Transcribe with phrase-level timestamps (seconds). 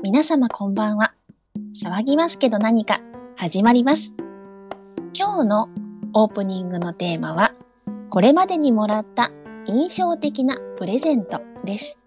[0.00, 1.12] 皆様こんばんは。
[1.74, 3.00] 騒ぎますけど何か
[3.34, 4.14] 始まります。
[5.12, 5.68] 今日の
[6.12, 7.52] オープニングのテーマは、
[8.08, 9.32] これまでにもらった
[9.66, 11.98] 印象的なプレゼントです。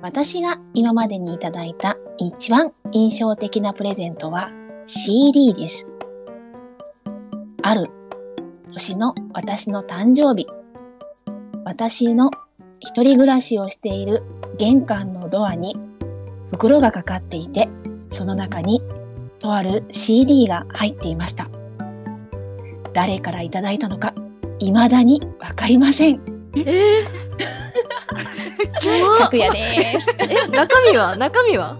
[0.00, 4.52] 私が今までにいただいた一番印象的なプレゼントは
[4.84, 5.88] CD です。
[7.62, 7.90] ある
[8.70, 10.46] 年の私の誕生日、
[11.64, 12.30] 私の
[12.78, 14.22] 一人暮らしをしている
[14.56, 15.74] 玄関のドアに
[16.54, 17.68] 袋がかかっていて、
[18.10, 18.80] その中に
[19.40, 21.48] とある CD が入っていました。
[22.92, 24.14] 誰からいただいたのか、
[24.60, 26.20] 未だにわかりません。
[26.56, 27.06] えー、
[29.18, 30.14] 昨夜です。
[30.20, 31.16] え中身は？
[31.16, 31.76] 中身は？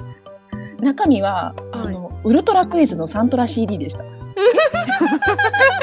[0.81, 4.03] 中身は、あの、ウルトラクイズのサントラ CD でした。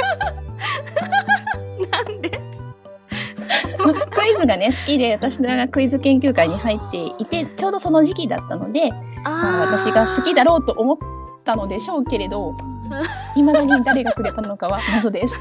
[4.41, 8.91] ズがね、好きで、私がクイズ研究会に入っていて、ちょうどその時期だったので、
[9.23, 10.98] まあ私が好きだろうと思っ
[11.43, 12.55] たのでしょうけれど、
[13.35, 15.35] 未だに誰がくれたのかは謎です。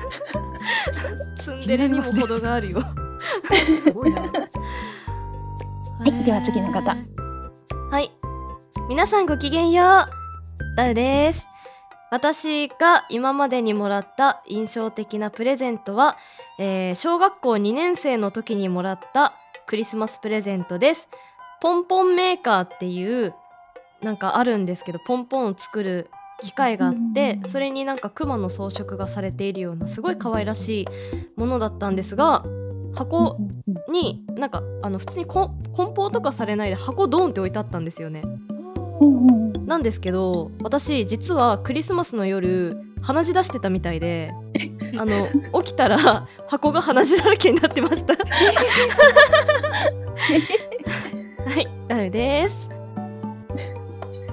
[1.36, 2.82] ツンデレにも程があるよ
[3.52, 4.22] すごいな。
[6.00, 6.96] はい、では次の方。
[7.90, 8.10] はい
[8.88, 9.86] 皆さんごきげんよう
[10.76, 11.49] ダウです
[12.10, 16.16] 私が今までにもらった印象的なプレゼントは、
[16.58, 19.32] えー小学校2年生の時にもらった
[19.66, 21.08] クリスマスプレゼントです。
[21.60, 23.34] ポンポンメーカーっていう
[24.02, 27.50] なんかあるんですけどポンポンを作る機械があってうん。
[27.50, 30.86] それになんかクマの装飾がされているようなすごい可愛らしい
[31.36, 32.44] ものだったんですが
[32.94, 33.36] 箱
[33.92, 38.22] になんかあの普通にこ梱包とかされないで箱ドーンって置いてあったんですよね
[39.70, 44.32] なんですけど私実はクリスマスの夜鼻血出してたみたいで
[44.98, 45.12] あの
[45.62, 48.18] 起きたら箱が鼻血だらけになってましたは
[51.60, 52.68] いダメです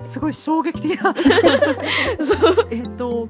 [0.03, 1.13] すごい衝撃的な。
[1.13, 1.21] そ
[2.63, 3.29] うえっと、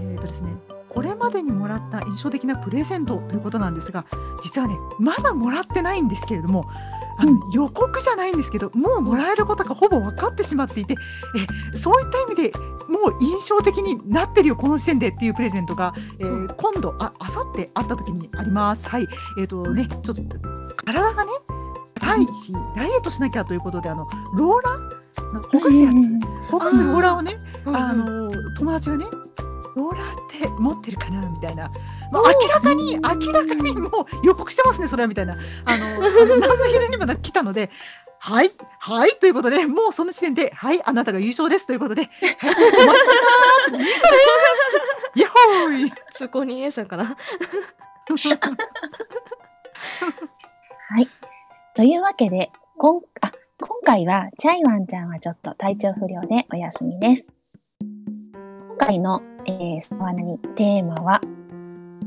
[0.00, 0.56] えっとですね。
[0.88, 4.04] これまでにもらった印象的なプレゼントということなんですが、
[4.42, 6.68] 実はね、まだもらってないんですけれども。
[7.18, 10.94] あの予告じゃないんですけど、もうもらえることがほぼ分かってしまっていて、
[11.72, 12.52] えそういった意味で
[12.88, 18.88] もう印象的になってるよこの時点でっていうプレゼントが、えー今度ああさって会った時にあります。
[18.88, 19.06] はい、
[19.38, 20.22] えっ、とね、ちょっと
[20.76, 21.30] 体がね、
[22.00, 22.26] 硬い。
[22.26, 25.34] し、ダイエットしなきゃということであのローラー？
[25.34, 26.50] のほぐすやつ？
[26.50, 29.06] ほぐすローラーをね、あの友達がね、
[29.78, 31.70] ローラーって持ってるかなみたいな、
[32.10, 33.00] まあ、明らかに明
[33.32, 33.88] らかにも
[34.22, 37.70] う予告してますねそれはみたいなあのあの何のひねにもなく来たので。
[38.20, 38.50] はい、
[38.80, 42.94] はい、ということで、もうその時点で、はい、あなたが優勝ですということで、はい、お待ちしてま
[43.64, 43.70] す。
[43.70, 45.20] ミカです。
[45.20, 45.92] ヤッホーイ。
[46.12, 47.14] 通行人 A さんかなは
[51.00, 51.08] い。
[51.76, 57.28] というわけで、こんあ今回は、チャイワンちゃんはちょっと体調不良でお休みです。
[58.80, 61.20] 今回の、えー、さわなにテーマは、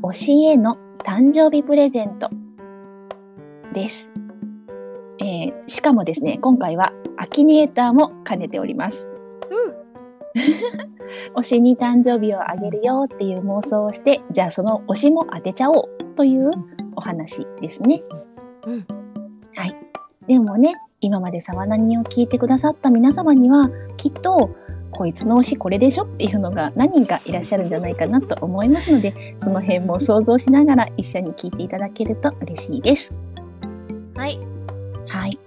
[0.04, 2.30] 推しへの誕生日プレゼント
[3.74, 4.14] です。
[5.20, 9.12] えーしかもですね、今回はアキネーターも兼ねております。
[11.36, 15.84] 推しに誕生日をあげるよっていう妄想をして、じゃあその推しも当てちゃおう
[16.16, 16.52] という
[16.96, 18.02] お話ですね。
[18.66, 18.86] うん
[19.56, 19.76] はい。
[20.26, 24.52] でもね、今まで沢何を聞いてくださった皆様には、きっと、
[24.92, 33.16] こいつの推しこれでしょっていうのが何人かいらっしゃるんじゃないかなと思いますので、その辺も想像しながら一緒に聞いていただけると嬉しいです。
[34.16, 34.40] はい
[35.08, 35.38] はい。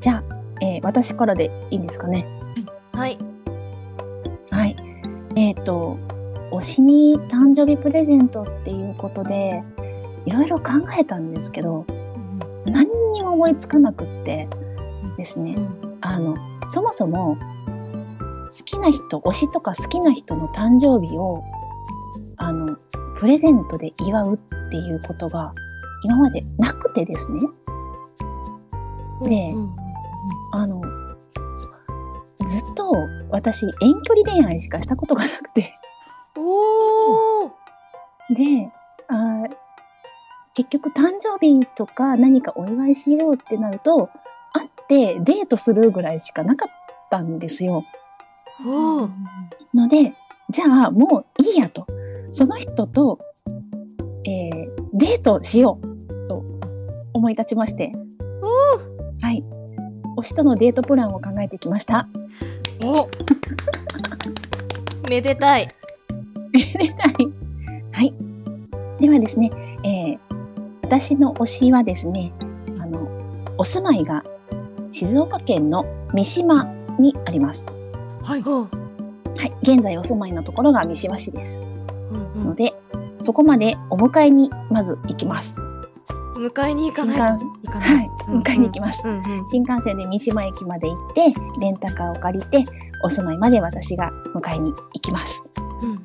[0.00, 0.24] じゃあ、
[0.62, 2.26] えー私からでいいんですかね。
[2.92, 3.18] はい
[4.50, 4.76] はい。
[5.36, 5.98] えっ、と、
[6.50, 9.62] 推しに誕生日プレゼントっていうことで、
[10.26, 11.86] いろいろ考えたんですけど、
[12.66, 14.48] 何にも思いつかなくって
[15.16, 15.54] ですね、
[16.00, 16.36] あの、
[16.68, 17.59] そもそも、好
[18.64, 21.42] きな人、推しとか好きな人の誕生日を、
[22.36, 22.76] あの、
[23.16, 25.54] プレゼントで祝うっていうことが、
[26.04, 27.40] 今までなくてですね。
[29.22, 29.76] でうん
[30.52, 30.80] あの、
[31.54, 31.68] そ
[32.44, 32.92] ずっと
[33.30, 35.78] 私、遠距離恋愛しかしたことがなくて。
[36.36, 37.50] おー
[38.34, 38.72] で、
[39.08, 39.50] あー
[40.54, 44.10] 結局誕生日とか何かお祝いしようってなると、
[44.52, 46.70] 会ってデートするぐらいしかなかっ
[47.10, 47.84] たんですよ。
[49.74, 50.14] ので、
[50.50, 51.86] じゃあもういいやと。
[52.32, 53.18] その人と、
[54.26, 56.44] えーデートしようと
[57.12, 57.92] 思い立ちまして。
[59.22, 59.44] はい。
[60.18, 62.08] 推しとのデートプランを考えてきました。
[62.84, 63.08] お、
[65.08, 67.32] めでたいはい。
[67.92, 68.14] はい。
[68.98, 69.50] ではですね、
[69.84, 70.30] えー
[70.82, 72.32] 私の推しはですね、
[72.80, 73.08] あの、
[73.56, 74.24] お住まいが
[74.90, 76.64] 静岡県の三島
[76.98, 77.79] にあります。
[78.30, 78.42] はい。
[78.42, 78.68] は
[79.44, 81.66] い、現在お住まいのところが三島市です。
[82.36, 82.72] うんので、
[83.18, 85.60] そこまでお迎えにまず行きます。
[85.60, 85.64] う
[86.40, 87.40] ん、迎えに行かないはい、
[88.28, 89.02] 迎えに行きます。
[89.04, 89.46] うんうん。
[89.48, 92.64] 新幹線で三島駅まで行って、レンタカーを借りて、
[93.02, 95.42] お住まいまで私が迎えに行きます。
[95.82, 96.00] うんうん。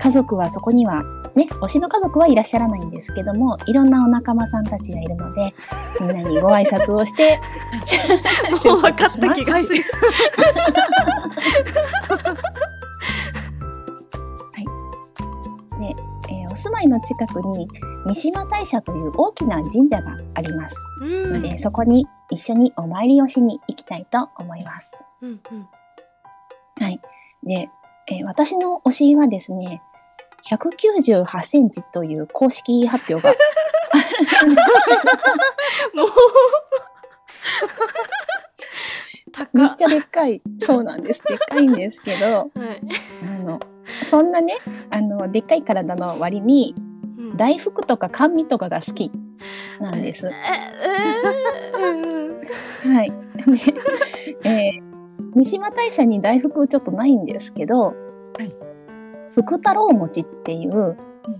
[0.00, 1.02] 家族はそこには、
[1.34, 5.54] ね、推しの家族はいらっしゃらないんですけども、いろんなお仲間さんたちがいるので、
[6.00, 7.40] みんなにご挨拶をして、
[8.68, 9.84] もう分かった気がする。
[16.30, 17.68] えーお住まいの近くに
[18.06, 24.96] 三島大社という大きな神社がありますうんので、そこに一緒にお参りをしに行きたいと思います。
[25.22, 25.68] うんうん
[26.80, 27.00] はい。
[27.44, 27.68] で、
[28.10, 29.82] えー私の推しはですね、
[30.44, 33.34] 198センチという公式発表が
[35.94, 36.08] もう
[39.58, 40.42] めっちゃでっかい。
[40.58, 41.22] そうなんです。
[41.24, 42.48] でっかいんですけど、はい
[43.22, 43.60] あの、
[44.02, 44.54] そんなね、
[44.90, 46.88] あの、でっかい体の割に、うん
[47.36, 49.12] 大福とか甘味とかが好き
[49.80, 50.26] なんです。
[50.26, 50.32] は
[53.04, 53.12] い。
[54.42, 54.88] で、えー
[55.34, 57.94] 三島大社に大福ちょっとないんですけど、
[58.40, 58.50] い
[59.38, 60.96] 福太郎餅っていう、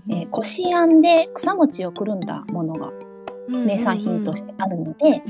[0.09, 2.91] えーこしあんで草餅をくるんだものが
[3.49, 5.21] うん名産品としてあるので、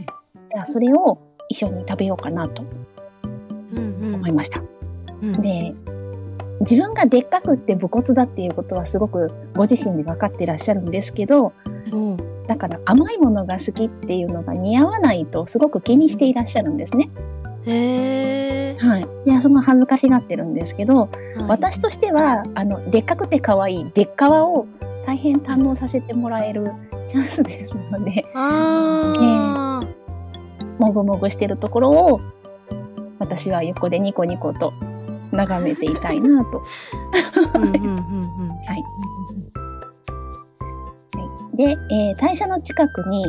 [0.51, 1.17] じゃあそれを
[1.47, 2.63] 一緒に食べようかなと
[3.73, 4.61] 思いました。
[5.23, 5.73] うんで、
[6.59, 11.53] 自分がでっかくって武骨だっていうことはすごくご自身で分かってらっしゃるんですけど、
[11.91, 17.09] おうだから甘いものが好きっていうのが似合わないとすごく気にしていらっしゃるんですね。
[17.65, 19.07] へえはい。
[19.29, 21.09] で、その恥ずかしがってるんですけど、はい。
[21.47, 24.65] 私としては、あの、でっかくて可愛い、でっかわを
[25.05, 26.71] 大変堪能させてもらえる
[27.07, 29.81] チャンスですので、あ
[30.79, 32.21] もぐもぐしてるところを、
[33.19, 34.73] 私は横でニコニコと
[35.31, 36.63] 眺めていたいなと。
[37.53, 38.83] はい。
[41.55, 43.25] で、えー大社の近くに、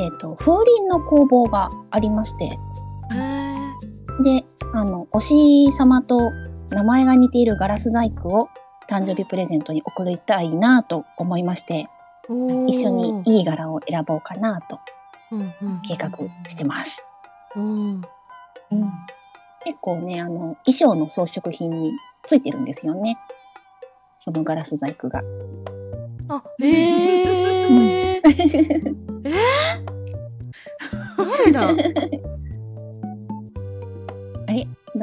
[0.00, 2.58] えっ、と、風鈴の工房がありまして、
[4.22, 6.30] で、あの、おし様と
[6.70, 8.48] 名前が似ているガラス細工を
[8.88, 12.68] 誕生日プレゼントに贈りたいなと思いまして、ー。
[12.68, 12.90] 一緒
[13.22, 14.78] にいい柄を選ぼうかなと
[15.32, 16.10] うんうん計画
[16.48, 17.06] してます。
[17.56, 18.00] うん。
[19.64, 21.92] 結構ね、あの、衣装の装飾品に
[22.24, 23.18] ついてるんですよね。
[24.18, 25.22] そのガラス細工が。
[26.28, 29.10] あへええー。
[31.20, 32.19] なんだあれだ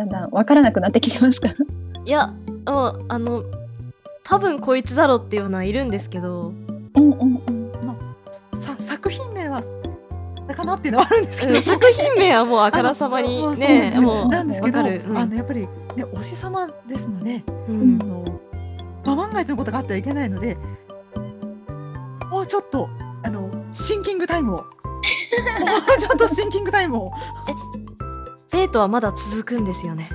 [0.06, 1.50] んだんわからなくなってきてますか？
[2.06, 2.34] いや
[2.66, 3.44] もうあの
[4.24, 6.54] 多分こいつだろっていうのはいるんですけど、
[6.96, 7.42] うんうんうん。
[8.62, 9.62] さ作品名は
[10.48, 15.18] だかなっていうのはあるんですけど、うん作品名はもうあからさまにねそうもうなんですけど、うん。
[15.18, 15.62] あのやっぱり
[15.96, 18.00] ね推し様ですので、うん。
[18.02, 18.42] あの
[19.06, 20.58] まあ万が一のことがあってはいけないので、
[22.30, 22.90] もうちょっと
[23.24, 24.66] あのシンキングタイムを。
[25.38, 27.12] もうちょっとシンキングタイムを。
[28.52, 30.10] デートはまだ続くんですよね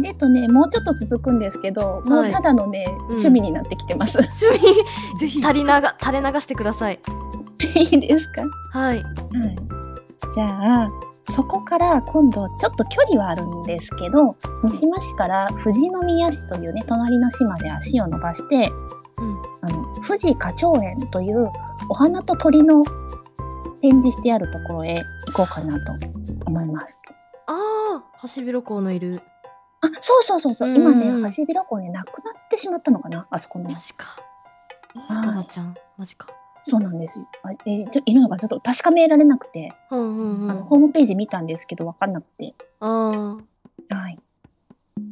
[0.00, 4.18] でとね、もうちょっと続くんですけど、もうただのね、趣味になってきてます。
[4.18, 4.74] 趣味
[5.20, 5.40] ぜひ。
[5.40, 6.98] 垂りなが垂れ流してください
[7.78, 8.42] いいですか？
[8.72, 9.04] はいはい。
[10.34, 10.88] じゃあ、
[11.28, 18.72] そこから今度ちょっと距離はあるんですけど、三島市から富士宮市というね、隣の市まで足を伸ばして、
[19.18, 21.52] うんあの、富士花鳥園という
[21.88, 22.82] お花と鳥の
[23.80, 24.96] 展示してあるところへ
[25.28, 25.92] 行こうかなと
[26.46, 27.00] 思います。
[27.46, 29.20] ああハシビロコウのいる
[29.82, 30.70] あ、そうそうそうそう。
[30.70, 33.76] うん今ね、ハシビロコウね、なくなってしまったのかなあそこのマ。
[33.78, 34.06] ジか
[34.94, 36.28] はいタマちゃんマジか
[36.62, 37.26] そうなんですよ。
[37.42, 42.54] あえーちょいるのかちょっと確かめられなくて、うんうんうんあのホームページ見たんですけど、わかんなくて。
[42.80, 43.36] あ
[43.90, 44.18] はい。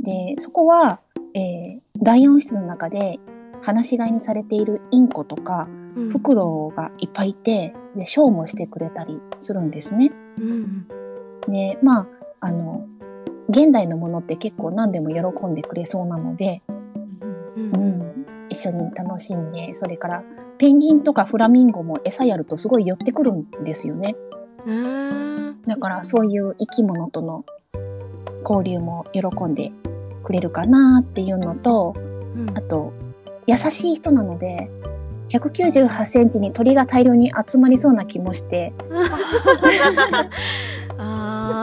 [0.03, 1.01] で、そこは、
[1.35, 3.21] えー第4室の中で、
[3.65, 10.11] 放し飼いにされているインコとか、ーうんフクロウがいっぱいいて、で、ショーもしてくれたりするんですね。
[10.39, 10.89] うん
[11.49, 12.07] で、まあ、
[12.43, 12.85] あの、
[13.49, 16.61] 現代のものって結構何でも喜んでくれそうなので、
[17.57, 20.25] うんう、ん、一緒に楽しんで、それから、
[20.59, 24.17] ペンギンとかフラミンゴも餌やるとすごい寄ってくるんですよね。
[25.67, 27.45] だからそういう生き物との
[28.49, 29.73] 交流も喜んで
[30.25, 32.51] くれるかなっていうのと、うん。
[32.57, 32.93] あと、
[33.47, 34.69] 優しい人なので、
[35.29, 38.73] 198センチに鳥が大量に集まりそうな気もして、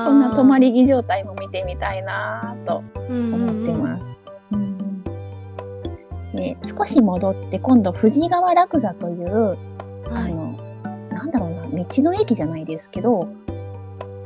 [0.04, 4.22] そんな泊まり木状態も見てみたいなと思思ってます。
[4.52, 5.04] うん
[6.34, 9.58] で少し戻って今度富士川落座という、はい。
[10.10, 10.52] あの
[11.12, 13.28] なんだろうな道の駅じゃないですけど、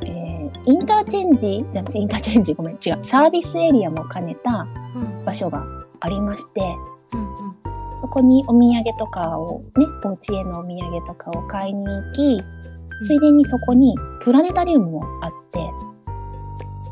[0.04, 5.24] えインターチェンジじゃインターチェンジごめん違うサービスエリアも兼ねたうん。
[5.24, 5.64] 場所が
[6.00, 6.60] ありまして
[7.14, 7.54] うんうん。
[8.00, 12.42] そこにお土産とかをねお家へのお土産とかを買いに行き
[13.02, 15.60] ついでにそこにプラネタリウムもあって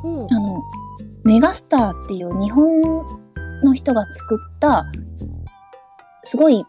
[0.02, 0.62] ほうあの
[1.24, 2.80] メガスターっていう日本
[3.62, 4.86] の人が作った
[6.24, 6.64] すごい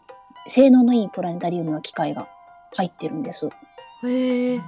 [0.47, 2.27] 性能のいいプラネタリウムの機械が
[2.75, 3.49] 入ってるんです。
[4.03, 4.61] へえ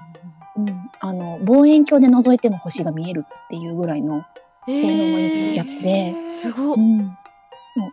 [0.57, 4.23] うん、あの望遠鏡で覗いても星が見えるっていうぐらいの、
[4.67, 6.75] 性能のいいやつで、すごっ。
[6.77, 7.15] うん、も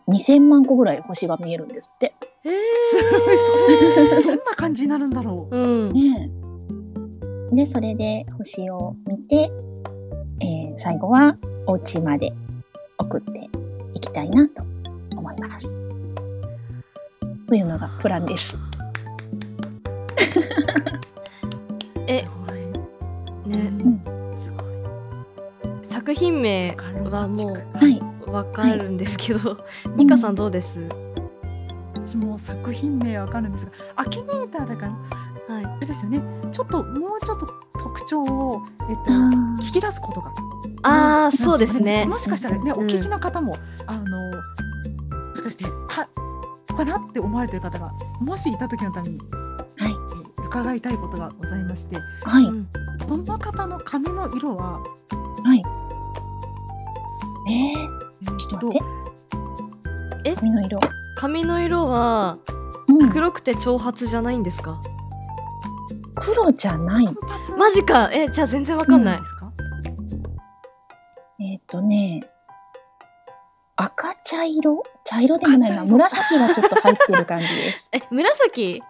[0.06, 2.14] う2000万個ぐらい星が見えるんですって。
[2.44, 2.58] へえ
[2.90, 5.56] すごいそ んな感じになるんだろう。
[5.56, 6.41] うんねえ
[7.52, 9.50] でそれで星を見て、
[10.40, 12.32] えー最後はお家まで
[12.98, 13.48] 送って
[13.94, 14.62] いきたいなと
[15.16, 15.80] 思います。
[17.46, 18.56] というのがプランです。
[22.06, 22.22] え
[23.46, 23.72] ね
[24.36, 24.62] すご
[25.84, 26.74] い作品名
[27.10, 28.00] はもうはい。
[28.32, 29.58] わかるんですけど、
[29.94, 30.78] ミカさんどうです、
[31.94, 34.96] 私も作品名わかるんですが、アキネーターだから
[35.52, 36.22] はいあれですよね。
[36.50, 37.46] ちょっともうちょっと
[37.78, 39.08] 特徴をえっとあ
[39.60, 40.32] 聞き出すことが。
[40.84, 42.06] ああ、んそうですね。
[42.06, 43.56] もしかしたらね、うんお聞きの方も
[43.86, 44.32] あのも
[45.36, 46.08] しかしてあ
[46.68, 52.44] こかなって思われてる方がもしいた時のために、はいえー伺いたいことがございまして、はい。
[52.44, 52.68] うん
[53.08, 54.80] この方の髪の色は
[55.44, 55.62] はい。
[57.48, 60.30] えー、えーちょっと待って。
[60.30, 60.34] え？
[60.34, 60.80] 髪の色。
[61.16, 62.38] 髪の色は
[62.88, 64.80] うん、黒くて長髪じゃないんですか、
[66.24, 67.08] 黒じゃない。
[67.58, 69.52] マジかえじゃあ全然わかんない、ですか？
[71.40, 72.22] えっ、とね、
[73.76, 74.82] 赤茶色？
[75.04, 75.84] 茶色でもないな。
[75.84, 77.90] 紫がちょっと入ってる感じです。
[77.94, 78.82] え紫？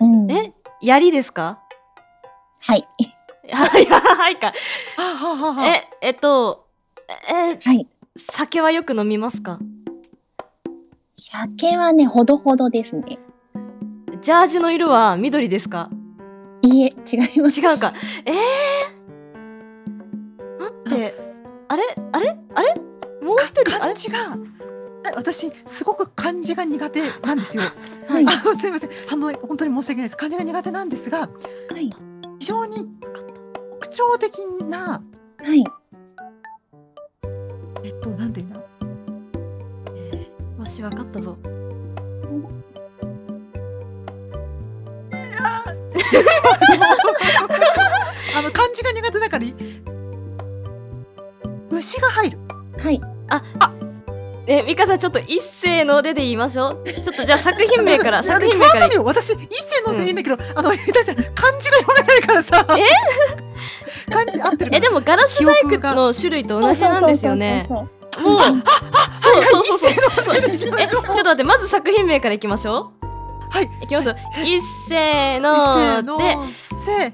[0.00, 0.52] うん、え
[0.82, 1.60] 槍ですか？
[2.66, 2.86] はい。
[3.52, 4.52] はいはいか
[5.64, 6.66] ええっと
[7.30, 7.88] えはい。
[8.18, 9.58] 酒はよく飲みますか？
[11.16, 13.18] 酒はね、ほどほどですね。
[14.20, 15.88] ジャージの色は緑ですか？
[16.66, 17.60] いいえ、違います。
[17.60, 17.92] 違うか。
[18.24, 18.34] えー、
[20.58, 21.14] 待って。
[21.68, 21.82] あれ？
[22.12, 22.36] あれ？
[22.54, 22.74] あれ？
[23.22, 23.76] もう一人？
[23.76, 23.94] あれ？
[23.94, 24.36] 漢字が
[25.08, 27.62] え私すごく漢字が苦手なんですよ。
[28.08, 28.26] はい。
[28.26, 28.90] あのすみません。
[29.10, 30.16] あの本当に申し訳ないです。
[30.16, 31.28] 漢字が苦手なんですがは
[31.78, 31.90] い。
[32.40, 32.88] 非常に
[33.80, 34.32] 特徴的
[34.64, 35.00] な
[35.42, 35.64] はい。
[37.84, 38.60] えっとなんていうの？
[40.58, 41.36] わしわかったぞ
[48.36, 49.54] あの漢字が苦手だからい
[51.70, 52.38] 虫が入る。
[52.78, 53.00] はい。
[54.48, 56.84] えミカさんちょっと一斉のでで言いましょう。
[56.84, 58.88] ちょっとじゃあ作品名からいや作品名から。
[59.02, 62.66] 私一世のせいいいんだけど、あの下手したら漢字が読めないからさ。
[62.78, 62.82] え？
[64.08, 64.76] 漢字合ってるかな。
[64.76, 67.66] えでもガラス細工の種類と同じなんですよね。
[67.68, 67.88] そうそう
[68.22, 68.54] そうもうそう。
[69.46, 70.80] そうそうそうそう。
[70.80, 72.90] えちょっと待ってまず作作品名からいきましょ
[73.56, 73.64] はい。
[73.64, 76.36] ういきますよ一斉せのーので
[76.84, 77.12] せ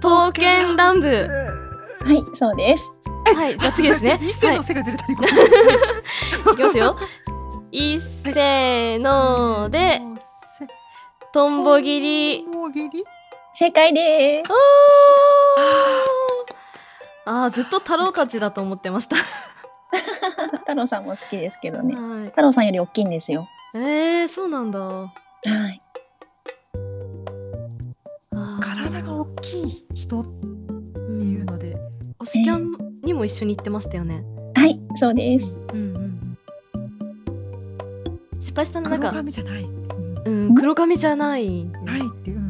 [0.00, 2.96] 刀剣乱舞はい、そうです。
[3.36, 5.12] はいじゃあ次ですね 一斉はいのせがずれたり。
[6.52, 6.96] いきますよ
[7.70, 10.02] 一斉ので
[10.58, 10.66] せ
[11.32, 12.44] トンボ切り。
[13.52, 14.50] 正解です。
[17.26, 19.16] あーずっと太郎たちだと思ってました
[20.60, 21.94] 太郎さんも好きですけどね。
[21.94, 23.46] はい太郎さんより大きいんですよ。
[23.74, 24.80] えー、そうなんだ
[25.44, 25.82] はい。
[28.60, 30.30] 体が大きい人って
[30.96, 31.76] うんいうので。
[32.18, 34.22] おしキャンにも一緒に行ってましたよね、
[34.54, 35.62] はい、そうです。
[35.72, 36.20] うんうん
[38.38, 39.62] 失敗したのなん黒か、髪じゃない。
[39.62, 42.40] うんうん、黒髪じゃない、ないっていう。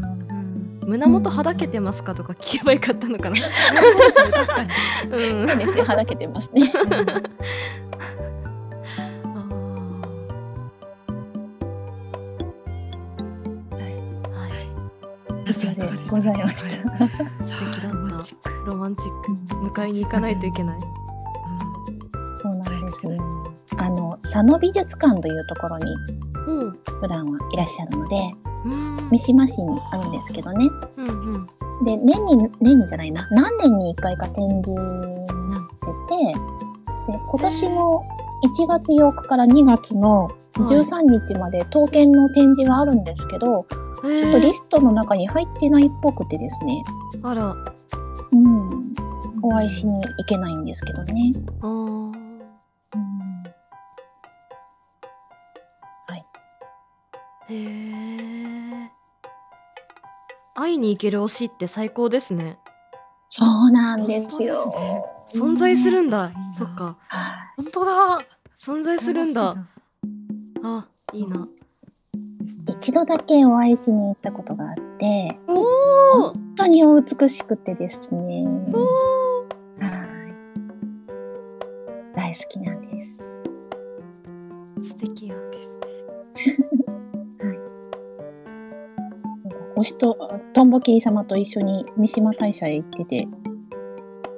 [0.87, 4.69] 胸元はだけてますかとか聞けばよかったのかな、そうですね確かに。
[5.11, 6.63] うん、そうですね、はだけてますね。
[16.11, 16.91] ございました。
[16.93, 17.11] はい。
[17.45, 17.97] 素敵だった。
[18.67, 19.33] ロマンチック。
[19.55, 20.81] 迎えに行かないといけない。
[22.35, 23.09] そうなんです。
[23.77, 25.95] あの、佐野美術館というところに
[26.47, 28.17] うん普段はいらっしゃるので、
[28.65, 29.09] うん。
[29.11, 30.67] 三島市にあるんですけどね。
[30.97, 31.85] うんうん。
[31.85, 36.35] で、年に、年にじゃないな、何年に1回か展示になって
[37.07, 38.05] て、で、今年も
[38.45, 46.83] 1月8日から2月の13日まで刀剣の展示があるんですけど、えーちょっとリストの中に入ってないっぽくてですね、
[47.23, 47.55] あら。
[48.33, 48.95] うん、
[49.43, 51.33] お会いしに行けないんですけどね。
[51.61, 51.69] あー。
[51.69, 53.21] うん。
[57.51, 58.91] へえ
[60.55, 62.59] 会いに行ける推しって最高ですね。
[63.29, 64.63] そうなんですよ。
[64.63, 65.03] すね。
[65.45, 66.29] 存在するんだ。
[66.29, 66.97] いいなそっか。
[67.09, 68.19] は本当だ。
[68.59, 69.57] 存在するんだ。
[70.63, 71.49] あいいな
[72.67, 75.55] 一度だけお会いしに行ったことがあって、お
[76.23, 78.45] 本当にお美しくてですね。
[79.79, 80.35] はい。
[82.17, 83.39] 大好きなんです。
[84.83, 85.85] 素敵やですね
[89.77, 90.17] 星と
[90.53, 93.29] トンボキリ様と一緒に三島大社へ行ってて、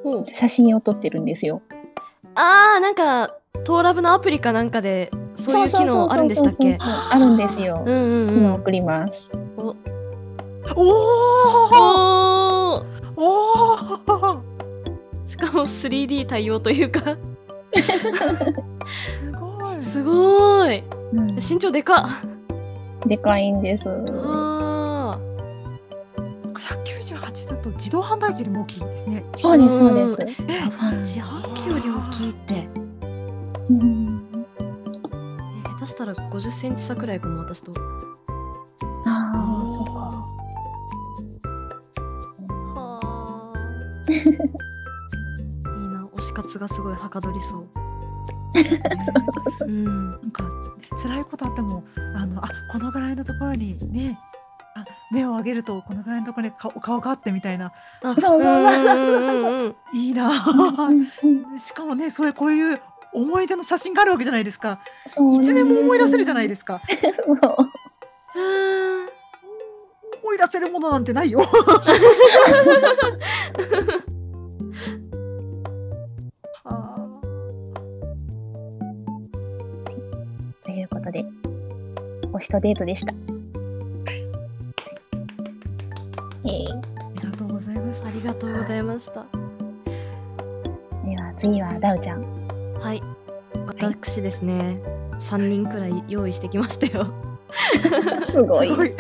[0.02, 1.62] ほう写真を撮ってるんですよ。
[2.34, 3.28] あーなんか
[3.64, 6.76] トーラブのアプリかなんかでそういう機能あるんでしたっけ？
[6.80, 7.82] あるんですよ。
[7.84, 8.36] うんうんうん。
[8.38, 9.32] 今送ります。
[9.56, 9.76] お。
[10.74, 10.86] おお
[12.76, 12.84] おー。
[13.16, 13.22] お
[13.74, 14.42] お
[15.26, 17.00] しかも 3D 対応というか。
[17.74, 19.80] すごい。
[19.80, 20.84] すごーい。
[21.12, 21.26] うん。
[21.36, 22.08] 身長でか。
[23.06, 23.90] っでかいんです。
[23.90, 25.18] あ
[26.96, 29.24] 198だと自動販売機よりも大きいんですね。
[29.32, 30.16] そうです、そうです。
[30.20, 30.26] ー
[31.00, 32.68] 自販機より大きいって。
[33.70, 34.11] うん
[35.92, 37.72] したら50センチ差くらいかも私と。
[39.06, 39.92] ああ、そうか。
[42.74, 47.68] はあいいな推し活がすごいはかどりそう。
[48.54, 50.10] そうそうそううん。
[50.10, 50.44] なんか
[51.02, 51.84] 辛いことあっても
[52.16, 54.18] あのあこのぐらいのところにね
[54.74, 57.72] あ目を上げるとこのぐらいのところに顔顔があってみたいな。
[58.02, 58.52] あそうそうそう。
[58.54, 58.68] んん
[59.26, 60.32] うんうん いいな。
[61.60, 62.80] しかもねそういうこういう
[63.12, 66.96] 思い出の写真があるわけじゃないですかそういつでも思い出せるじゃないでですかす。
[66.96, 68.40] そう。
[68.40, 69.08] うん
[70.22, 71.40] 思い出せるものなんてないよ
[76.64, 77.08] は
[80.64, 81.24] ということで、
[82.32, 83.12] 推しとデートでした。
[86.44, 89.26] えーあありがとうございましたありがとうございました
[91.04, 92.31] では次はダウちゃん。
[92.82, 93.02] はい。
[93.66, 94.80] 私ですね
[95.20, 97.06] 3人くらい用意してきましたよ。
[98.22, 98.68] すごい。
[98.68, 98.90] すごい。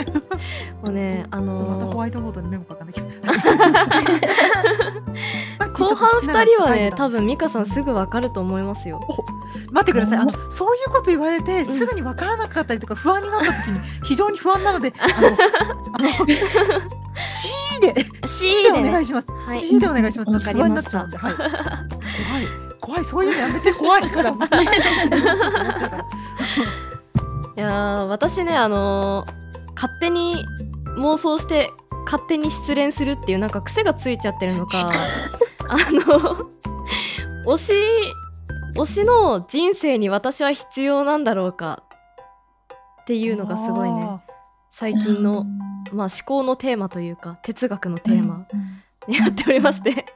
[0.82, 3.04] もうねあまたホのーワイトボードにメモ書かなきゃ
[5.72, 9.00] 後半2人はね多分分美香さんすぐわかると思いますよ。
[9.72, 10.18] 待ってください。
[10.18, 10.28] あうん。
[10.28, 11.66] のそういうこと言われてん。
[11.66, 15.30] すぐに分からなかったりとか不安になった時に非常に不安なので、あのあ
[16.02, 16.10] の
[17.16, 18.06] C で。
[18.26, 19.28] C でお願いします。
[19.30, 19.60] はい。
[19.60, 20.34] C でお願いします。
[20.34, 21.34] わかり不安になっちゃうんで、はい。
[21.34, 21.52] 怖い
[22.82, 24.30] 怖いそういうのやめて怖いから。
[27.54, 29.42] いやー私ねあのー
[29.74, 30.46] 勝手に
[30.96, 31.72] 妄想して
[32.04, 34.78] 勝手に失恋するっていうなんか癖がついちゃってるのか
[35.68, 36.50] あの
[37.44, 37.72] 推し
[38.76, 41.82] 推しの人生に私は必要なんだろうか
[43.02, 44.22] っていうのがすごいね。
[44.70, 45.44] 最近の、
[45.92, 48.46] まあ、思考のテーマというか哲学のテーマ
[49.08, 50.06] になっておりまして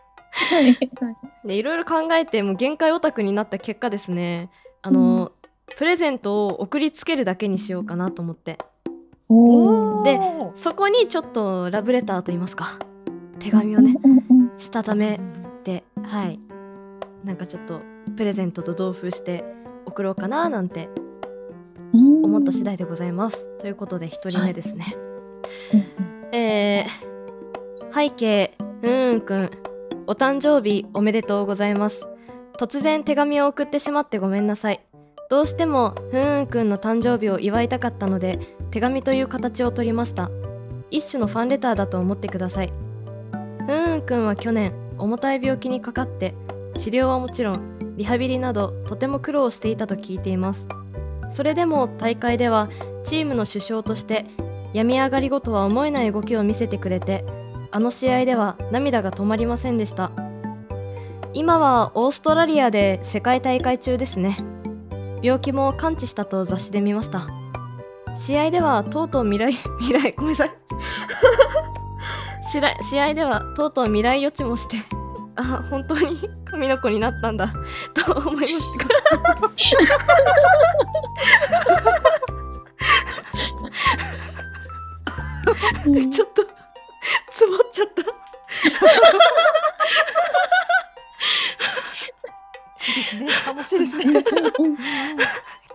[1.45, 4.51] でいろいろ考えてもう限界オタクになった結果ですね。
[4.83, 5.33] あの、
[5.77, 8.59] プレゼントを送りつけるだけにしようかなと思って。
[10.05, 10.21] で
[10.55, 12.79] そこにちょっとラブレターと言いますか。
[13.39, 15.21] 手紙をねうんうんうんしたため
[15.65, 16.39] てはい。
[17.25, 17.83] なんかちょっと
[18.17, 19.45] プレゼントと同封して
[19.85, 20.89] 送ろうかななんて
[21.93, 23.49] うん思った次第でございます。
[23.59, 24.97] ということで1人目ですね。
[25.73, 26.35] うん。
[26.35, 29.51] えー、背景うーんくん
[30.09, 32.07] お誕生日おめでとうございます。
[32.61, 34.81] 突然手紙を送ってしまってごめんなさい。
[35.29, 38.39] どうしてもふーんくんの誕生日を祝いたかったので
[38.71, 40.31] 手紙という形を取りました。
[40.93, 42.73] 一種のファンレターだと思ってください。
[43.67, 46.35] ふーんくんは去年重たい病気にかかって
[46.79, 50.69] 治療はもちろんリハビリなどとても苦労していたと聞いています。
[51.31, 52.71] それでも大会では
[53.03, 54.25] チームの主将として
[54.73, 57.25] 病み上がりごとは思えない動きを見せてくれて
[57.71, 60.11] あの試合では涙が止まりませんでした。
[61.35, 64.39] 今はオーストラリアで世界大会中ですね。
[65.23, 67.27] 病気も完治したと雑誌で見ました。
[68.17, 70.51] 試合ではとうとう未来 未来ごめんなさい。
[72.83, 74.77] 試合ではとうとう未来予知もして
[75.37, 77.53] あ本当に神の子になったんだ。
[77.93, 78.57] と思いまし
[79.77, 79.81] た
[85.87, 86.11] うん。
[86.11, 86.56] ちょっと
[87.77, 88.05] ちゃったい
[92.93, 93.27] いですね。
[93.47, 94.05] 楽しいですね。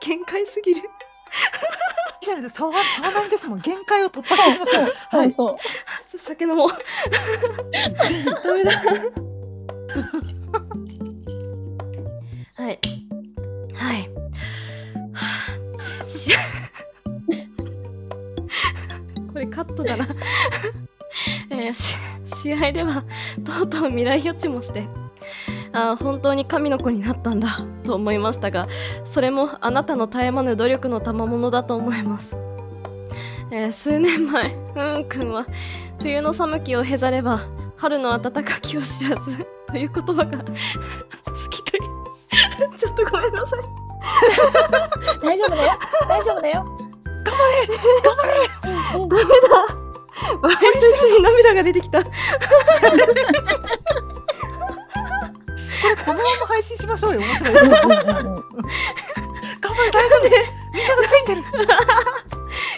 [0.02, 0.82] 限界すぎる
[2.22, 2.60] じゃないですか。
[2.72, 3.62] 沢沢なりですもん。
[3.62, 4.88] 限界を突破しました。
[5.12, 5.28] そはい。
[5.28, 5.58] うそう。
[6.10, 6.70] ちょっと酒飲もう
[8.44, 8.72] ダメだ
[12.58, 12.80] はい
[13.74, 14.10] はい
[15.14, 15.24] は
[16.04, 16.32] あし
[19.34, 20.06] これカットだな
[22.26, 23.04] 試合では
[23.46, 24.88] とうとう未来予知もして
[25.74, 28.68] あー本当に神の子になったんだと思いましたが
[29.06, 32.36] それもあなたの絶え間ぬ努力の賜物だと思います、
[33.52, 35.46] えー数年前うんくんは
[36.00, 37.42] 冬の寒気をへざれば
[37.78, 41.82] 春の暖かきを知らずという言葉が好きという
[42.78, 43.82] ちょっとごめんなさい
[45.22, 45.72] 大丈夫だよ。
[46.08, 46.66] 大丈夫だよ。
[47.24, 48.26] 頑張
[49.76, 49.81] れ。
[50.42, 52.04] 笑一緒に涙が出てきた。
[52.04, 52.10] こ
[56.08, 57.20] のまま配信しましょうよ。
[57.20, 57.54] 面白い。
[57.54, 57.78] 頑張
[59.86, 60.24] れ大丈夫。
[60.74, 61.44] みんながついてる。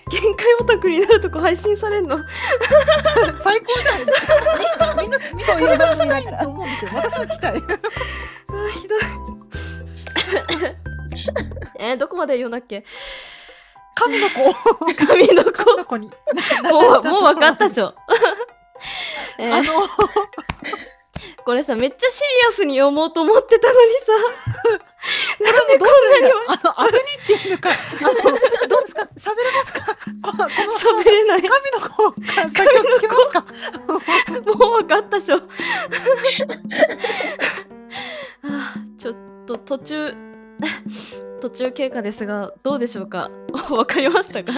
[0.09, 2.17] 限界オタクになるとこ配信されんの。
[3.43, 4.93] 最高じゃないですか。
[5.01, 6.43] みんなみんなそういう番組だから。
[6.43, 7.51] と思うんですよ私も聞きたい。
[7.57, 8.99] あーひどい。
[11.79, 12.85] えー、どこまで読んだっけ？
[13.95, 14.53] 神の子。
[15.07, 15.51] 神の子。
[15.51, 16.09] 神の子に。
[16.63, 17.93] もうもう分かったでしょ。
[19.37, 19.53] えー。
[19.53, 19.87] あの。
[21.45, 24.13] これさめっちゃシリアスに読もうと思ってたのにさ。
[25.43, 27.69] なんでこんなにあの当てにっていうのか。
[27.69, 27.73] あ
[28.05, 29.01] のどうですか？
[29.17, 29.97] 喋れますか？
[30.87, 31.41] 喋れない。
[31.41, 32.17] 神の子か
[41.53, 43.29] 中経過ですがどうでしょうか？
[43.71, 44.51] わかりましたか？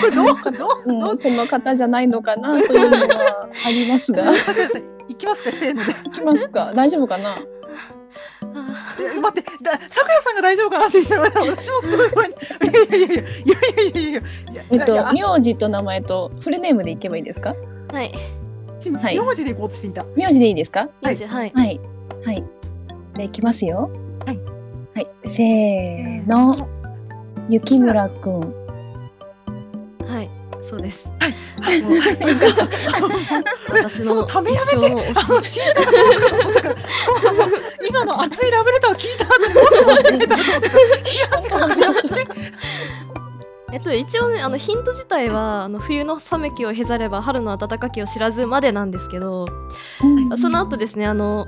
[0.00, 0.36] これどう？
[0.36, 2.60] かどう、ん、この方じゃないのかな？
[2.66, 5.52] というのはありますが行きますか？
[5.52, 6.72] せーので行きますか？
[6.74, 7.36] 大丈夫かな？
[9.20, 12.34] 待って、だ、さくらさんが大丈夫かなって言ったら、私もすごい不に。
[13.46, 14.20] いやいやいやいやいやいや
[14.52, 14.64] いや。
[14.70, 17.54] えっと、名字と名前とフルネームでいけばいいですか？
[17.92, 18.12] はい。
[19.16, 20.04] は、名字でいこうとしていた。
[20.16, 20.88] 名字でいいですか？
[21.02, 21.80] はい、はい、はい。
[22.26, 22.44] はい。
[23.14, 23.90] で、いきますよ。
[24.26, 24.38] はい。
[24.94, 25.06] はい。
[25.24, 26.54] せーの。
[27.48, 28.40] 雪村くん。
[30.06, 30.30] はい。
[30.62, 31.08] そうです。
[33.68, 34.58] 私のそのため一
[37.88, 40.82] 今の熱いラブレターを聞いた後にどうしよう間違えたのと思って冷や
[41.32, 42.08] 汗かくやめて。
[43.72, 49.46] えっと一応ねあのヒント自体はあの冬の寒気をへざれば春の暖かきを知らずまでなんですけど
[50.02, 50.38] うん。
[50.38, 51.46] その後ですねあの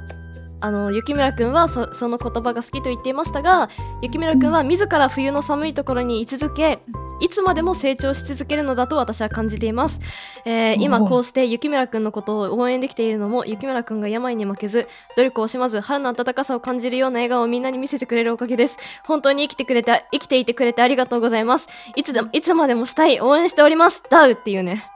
[0.64, 3.68] あの雪村くんはそその言葉が好きと言っていましたが
[4.00, 4.50] 雪村くん。
[4.50, 6.78] は自ら冬の寒いところに居続け
[7.20, 10.00] いつまでも成長し続けるのだと私は感じています、
[10.46, 18.78] えー今こうして雪村くんのことを応援できているのも雪村くんが病に負けず努力を惜しまず春の暖かさを感じるような笑顔をみんなに見せてくれるおかげです。
[19.04, 21.68] 本当に生きてくれて生きていてくれてありがとうございます。
[21.96, 24.02] いつでもいつまでもしたい応援しております。
[24.08, 24.88] ダウっていうね。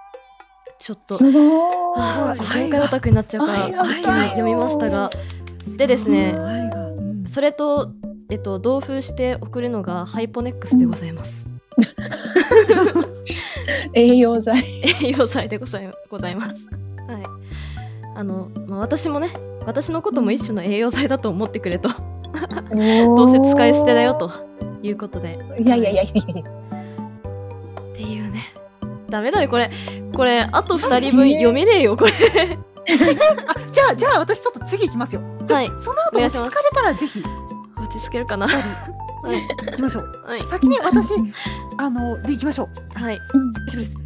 [0.79, 5.11] ちょっとすごあーちょっと愛が限界オタクになっちゃうから一気に読みましたが
[5.77, 6.39] でですね
[7.31, 7.93] それと、
[8.31, 11.47] えっと、同封して送るのがハイポネックスでございます。
[13.95, 14.01] い。
[14.01, 14.57] 栄養剤。
[15.03, 16.57] 栄養剤でございございます。
[17.07, 17.23] はい。
[18.17, 19.31] あの、まあ、私もね、
[19.67, 24.15] 私のことも一種の栄養剤だと思ってくれと、どどうせ使い捨てだよ。
[24.15, 24.31] と
[24.83, 25.39] いうことで。
[25.61, 26.43] いやいやいやいやいや。
[26.43, 28.43] っていうね。
[29.09, 29.71] ダメだよ、これ。
[30.15, 32.13] これ、あと2人分読めねえよ、これ。
[33.47, 35.73] あじゃあじゃあ私ちょっと次行きますよはい。
[35.77, 37.23] その後落ち着かれたらぜひ
[37.77, 38.47] 落ち着けるかな。
[38.49, 38.53] は
[39.71, 40.43] 行きましょうい。
[40.45, 41.13] 先に私
[41.77, 43.17] あので行きましょうはい。
[43.35, 43.97] うん大丈夫です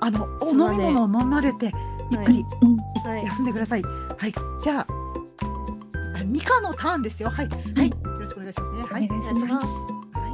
[0.00, 1.72] あのお飲み物を飲まれて
[2.10, 2.44] ゆっくり
[3.04, 3.24] はい。
[3.24, 4.86] 休んでくださいはいじゃあ
[6.18, 9.54] あミカのターンですよはいはいよろしくお願いしますねはいお願いしま。
[9.54, 9.72] ますす。
[10.18, 10.28] は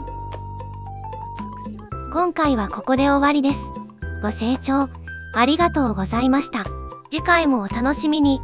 [2.06, 3.70] い今回はここで終わりです。
[4.22, 4.88] ご清聴
[5.34, 6.64] ありがとうございました。
[7.10, 8.40] 次回もお楽しみに。